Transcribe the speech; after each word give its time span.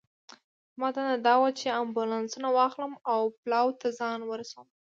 زما 0.73 0.87
دنده 0.95 1.17
دا 1.27 1.35
وه 1.41 1.49
چې 1.59 1.77
امبولانسونه 1.81 2.47
واخلم 2.51 2.93
او 3.13 3.21
پلاوا 3.41 3.73
ته 3.81 3.87
ځان 3.99 4.19
ورسوم. 4.25 4.67